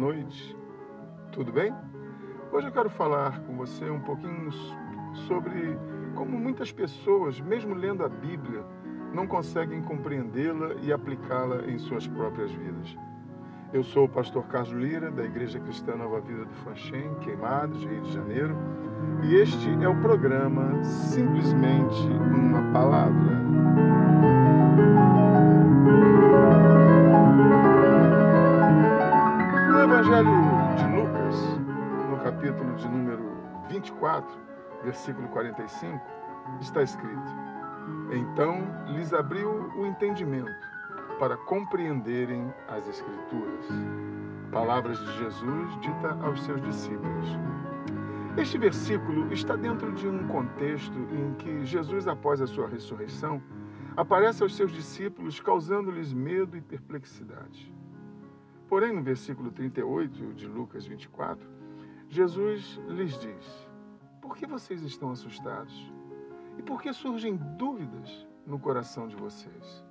[0.00, 0.56] noite.
[1.30, 1.74] Tudo bem?
[2.50, 4.50] Hoje eu quero falar com você um pouquinho
[5.28, 5.78] sobre
[6.14, 8.64] como muitas pessoas, mesmo lendo a Bíblia,
[9.12, 12.96] não conseguem compreendê-la e aplicá-la em suas próprias vidas.
[13.72, 18.00] Eu sou o pastor Carlos Lira, da Igreja Cristã Nova Vida do Fanchen, Queimados, Rio
[18.00, 18.56] de Janeiro,
[19.22, 24.39] e este é o programa Simplesmente uma Palavra.
[32.40, 33.22] Capítulo de número
[33.68, 34.26] 24,
[34.82, 36.00] versículo 45,
[36.62, 37.30] está escrito:
[38.10, 40.50] Então lhes abriu o entendimento
[41.18, 43.66] para compreenderem as Escrituras.
[44.50, 47.28] Palavras de Jesus dita aos seus discípulos.
[48.38, 53.42] Este versículo está dentro de um contexto em que Jesus, após a sua ressurreição,
[53.98, 57.70] aparece aos seus discípulos, causando-lhes medo e perplexidade.
[58.66, 61.59] Porém, no versículo 38 de Lucas 24,
[62.10, 63.68] Jesus lhes diz:
[64.20, 65.92] Por que vocês estão assustados?
[66.58, 69.84] E por que surgem dúvidas no coração de vocês?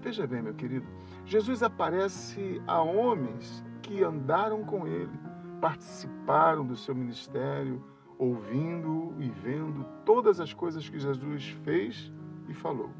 [0.00, 0.86] Veja bem, meu querido,
[1.26, 5.18] Jesus aparece a homens que andaram com ele,
[5.60, 7.82] participaram do seu ministério,
[8.16, 12.12] ouvindo e vendo todas as coisas que Jesus fez
[12.48, 12.90] e falou.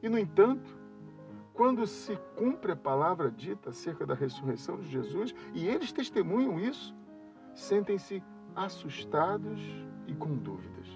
[0.00, 0.78] E, no entanto,
[1.52, 6.94] quando se cumpre a palavra dita acerca da ressurreição de Jesus, e eles testemunham isso,
[7.54, 8.22] sentem-se
[8.54, 9.60] assustados
[10.06, 10.88] e com dúvidas.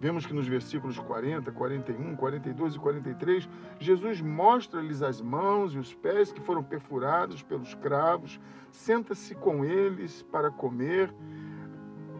[0.00, 5.92] Vemos que nos versículos 40, 41, 42 e 43, Jesus mostra-lhes as mãos e os
[5.92, 11.12] pés que foram perfurados pelos cravos, senta-se com eles para comer.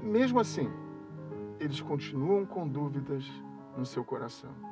[0.03, 0.71] Mesmo assim,
[1.59, 3.25] eles continuam com dúvidas
[3.79, 4.70] no seu coração.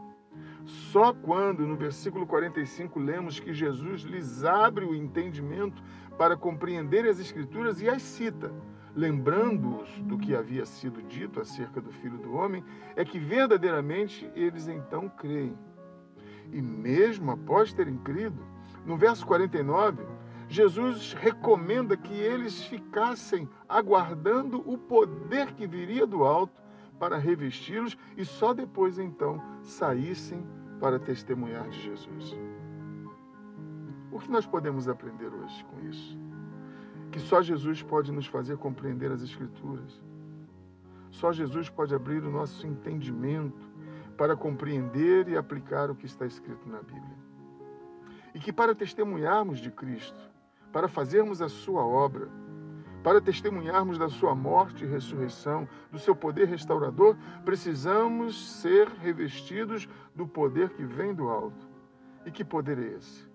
[0.69, 5.83] Só quando, no versículo 45, lemos que Jesus lhes abre o entendimento
[6.19, 8.53] para compreender as Escrituras e as cita,
[8.95, 12.63] lembrando-os do que havia sido dito acerca do Filho do Homem,
[12.97, 15.57] é que verdadeiramente eles então creem.
[16.53, 18.45] E mesmo após terem crido,
[18.85, 20.05] no verso 49,
[20.51, 26.68] Jesus recomenda que eles ficassem aguardando o poder que viria do alto
[26.99, 30.45] para revesti-los e só depois então saíssem
[30.81, 32.37] para testemunhar de Jesus.
[34.11, 36.19] O que nós podemos aprender hoje com isso?
[37.11, 40.01] Que só Jesus pode nos fazer compreender as Escrituras.
[41.11, 43.69] Só Jesus pode abrir o nosso entendimento
[44.17, 47.17] para compreender e aplicar o que está escrito na Bíblia.
[48.35, 50.19] E que para testemunharmos de Cristo,
[50.73, 52.29] para fazermos a sua obra,
[53.09, 60.29] para testemunharmos da sua morte e ressurreição, do seu poder restaurador, precisamos ser revestidos do
[60.29, 61.67] poder que vem do alto.
[62.27, 63.27] E que poder é esse?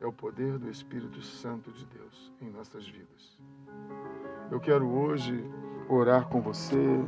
[0.00, 3.38] É o poder do Espírito Santo de Deus em nossas vidas.
[4.50, 5.48] Eu quero hoje
[5.88, 6.98] orar com você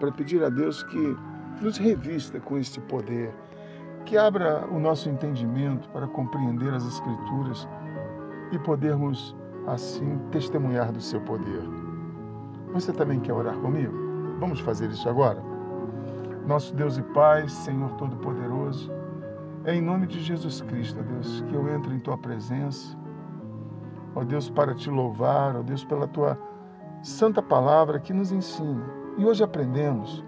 [0.00, 1.16] para pedir a Deus que
[1.62, 3.32] nos revista com este poder,
[4.04, 7.68] que abra o nosso entendimento para compreender as Escrituras
[8.50, 9.36] e podermos
[9.72, 11.62] assim testemunhar do seu poder.
[12.72, 13.92] Você também quer orar comigo?
[14.38, 15.42] Vamos fazer isso agora?
[16.46, 18.90] Nosso Deus e Pai, Senhor Todo-Poderoso,
[19.64, 22.96] é em nome de Jesus Cristo, Deus, que eu entro em tua presença,
[24.14, 26.38] ó Deus, para te louvar, ó Deus, pela tua
[27.02, 28.84] santa palavra que nos ensina.
[29.18, 30.24] E hoje aprendemos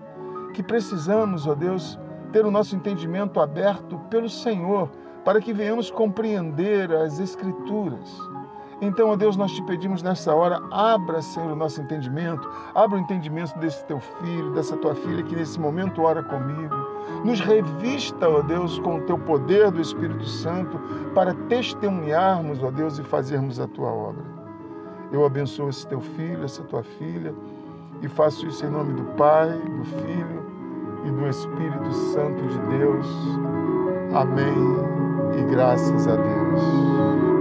[0.52, 1.98] que precisamos, ó Deus,
[2.30, 4.90] ter o nosso entendimento aberto pelo Senhor,
[5.24, 8.20] para que venhamos compreender as Escrituras
[8.84, 13.00] então, ó Deus, nós te pedimos nessa hora, abra, Senhor, o nosso entendimento, abra o
[13.00, 16.74] entendimento desse teu filho, dessa tua filha que nesse momento ora comigo.
[17.24, 20.80] Nos revista, ó Deus, com o teu poder do Espírito Santo
[21.14, 24.24] para testemunharmos, ó Deus, e fazermos a tua obra.
[25.12, 27.32] Eu abençoo esse teu filho, essa tua filha,
[28.02, 30.44] e faço isso em nome do Pai, do Filho
[31.04, 33.06] e do Espírito Santo de Deus.
[34.12, 35.38] Amém.
[35.38, 37.31] E graças a Deus.